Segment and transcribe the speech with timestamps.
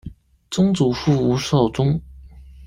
[0.49, 2.01] 曾祖父吴绍宗。